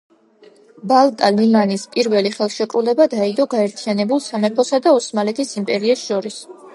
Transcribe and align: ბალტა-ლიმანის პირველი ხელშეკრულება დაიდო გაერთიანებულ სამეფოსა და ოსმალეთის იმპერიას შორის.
ბალტა-ლიმანის 0.91 1.83
პირველი 1.97 2.31
ხელშეკრულება 2.37 3.07
დაიდო 3.13 3.47
გაერთიანებულ 3.53 4.23
სამეფოსა 4.29 4.81
და 4.87 4.95
ოსმალეთის 5.01 5.53
იმპერიას 5.63 6.07
შორის. 6.09 6.39